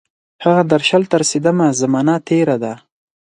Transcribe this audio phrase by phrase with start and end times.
[0.43, 2.73] هغه درشل ته رسیدمه، زمانه تیره ده